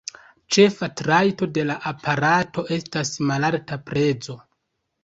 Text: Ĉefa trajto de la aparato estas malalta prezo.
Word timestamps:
Ĉefa 0.55 0.89
trajto 1.01 1.49
de 1.59 1.67
la 1.73 1.77
aparato 1.91 2.67
estas 2.79 3.17
malalta 3.33 3.81
prezo. 3.93 4.43